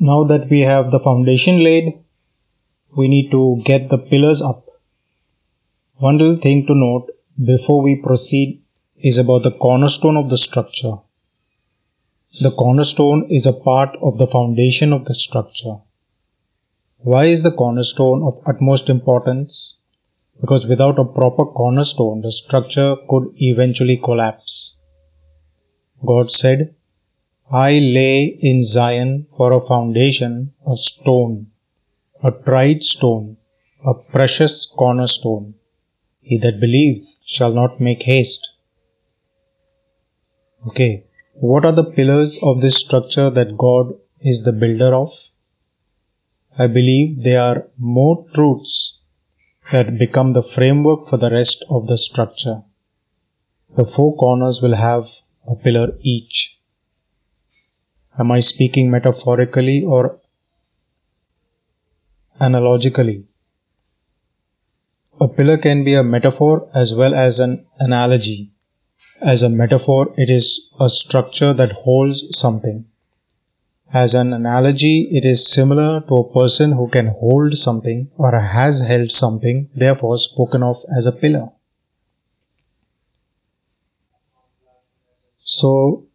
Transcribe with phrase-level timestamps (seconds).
[0.00, 1.98] Now that we have the foundation laid,
[2.96, 4.64] we need to get the pillars up.
[5.96, 7.10] One little thing to note
[7.44, 8.62] before we proceed
[8.96, 10.98] is about the cornerstone of the structure.
[12.40, 15.78] The cornerstone is a part of the foundation of the structure.
[16.98, 19.82] Why is the cornerstone of utmost importance?
[20.40, 24.80] Because without a proper cornerstone, the structure could eventually collapse.
[26.06, 26.76] God said,
[27.50, 31.46] I lay in Zion for a foundation a stone,
[32.22, 33.38] a tried stone,
[33.86, 35.54] a precious cornerstone.
[36.20, 38.52] He that believes shall not make haste.
[40.66, 45.10] Okay, what are the pillars of this structure that God is the builder of?
[46.58, 49.00] I believe they are more truths
[49.72, 52.62] that become the framework for the rest of the structure.
[53.74, 55.04] The four corners will have
[55.46, 56.57] a pillar each.
[58.18, 60.20] Am I speaking metaphorically or
[62.40, 63.24] analogically?
[65.20, 68.50] A pillar can be a metaphor as well as an analogy.
[69.20, 72.86] As a metaphor, it is a structure that holds something.
[73.92, 78.80] As an analogy, it is similar to a person who can hold something or has
[78.80, 81.50] held something, therefore spoken of as a pillar.
[85.36, 86.07] So,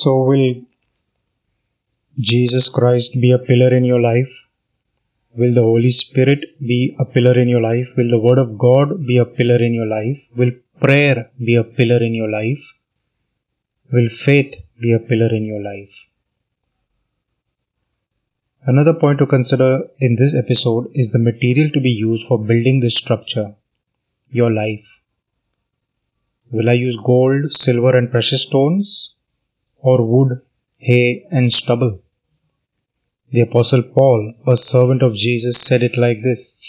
[0.00, 0.48] so will
[2.18, 4.32] Jesus Christ be a pillar in your life?
[5.34, 7.88] Will the Holy Spirit be a pillar in your life?
[7.96, 10.18] Will the Word of God be a pillar in your life?
[10.36, 12.62] Will prayer be a pillar in your life?
[13.90, 16.06] Will faith be a pillar in your life?
[18.66, 22.80] Another point to consider in this episode is the material to be used for building
[22.80, 23.54] this structure,
[24.30, 25.00] your life.
[26.50, 29.15] Will I use gold, silver, and precious stones?
[29.78, 30.40] Or wood,
[30.78, 32.00] hay, and stubble?
[33.30, 36.60] The Apostle Paul, a servant of Jesus, said it like this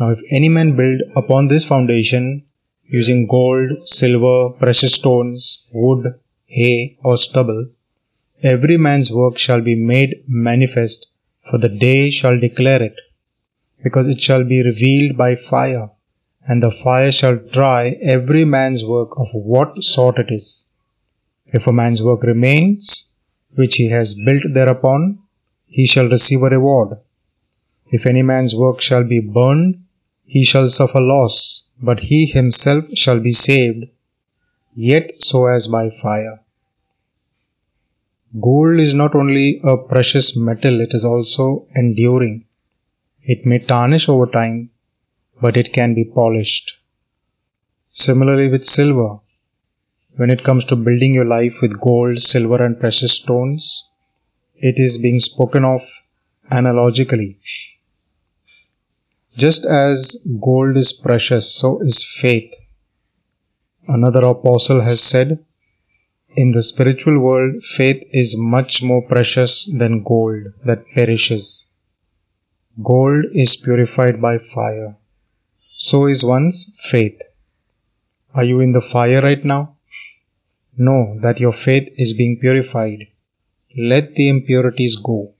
[0.00, 2.44] Now, if any man build upon this foundation
[2.88, 7.66] using gold, silver, precious stones, wood, hay, or stubble,
[8.42, 11.08] every man's work shall be made manifest,
[11.50, 12.98] for the day shall declare it,
[13.82, 15.90] because it shall be revealed by fire,
[16.46, 20.72] and the fire shall try every man's work of what sort it is.
[21.52, 23.12] If a man's work remains,
[23.54, 25.20] which he has built thereupon,
[25.66, 26.98] he shall receive a reward.
[27.90, 29.82] If any man's work shall be burned,
[30.24, 33.86] he shall suffer loss, but he himself shall be saved,
[34.74, 36.40] yet so as by fire.
[38.40, 42.44] Gold is not only a precious metal, it is also enduring.
[43.22, 44.70] It may tarnish over time,
[45.40, 46.78] but it can be polished.
[47.86, 49.20] Similarly, with silver,
[50.16, 53.90] when it comes to building your life with gold, silver, and precious stones,
[54.56, 55.82] it is being spoken of
[56.50, 57.38] analogically.
[59.36, 62.54] Just as gold is precious, so is faith.
[63.86, 65.44] Another apostle has said,
[66.34, 71.72] in the spiritual world, faith is much more precious than gold that perishes.
[72.82, 74.96] Gold is purified by fire.
[75.72, 77.20] So is one's faith.
[78.34, 79.75] Are you in the fire right now?
[80.78, 83.06] Know that your faith is being purified.
[83.78, 85.32] Let the impurities go.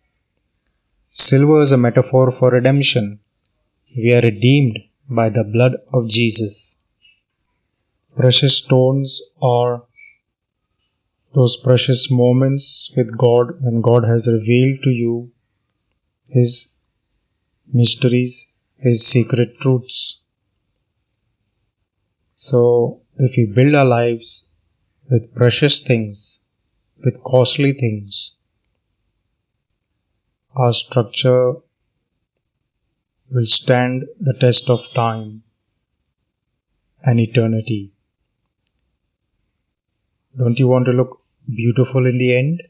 [1.09, 3.21] Silver is a metaphor for redemption.
[3.95, 6.85] We are redeemed by the blood of Jesus.
[8.17, 9.83] Precious stones are
[11.35, 15.31] those precious moments with God when God has revealed to you
[16.29, 16.79] His
[17.71, 20.23] mysteries, His secret truths.
[22.31, 24.53] So, if we build our lives
[25.11, 26.49] with precious things,
[27.05, 28.39] with costly things,
[30.55, 31.55] our structure
[33.31, 35.43] will stand the test of time
[37.03, 37.93] and eternity.
[40.37, 42.63] Don't you want to look beautiful in the end?